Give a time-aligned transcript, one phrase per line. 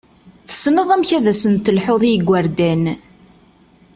[0.49, 2.83] Tessneḍ amek ad sen-telḥuḍ i yigurdan!